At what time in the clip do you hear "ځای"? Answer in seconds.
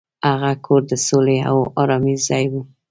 2.27-2.45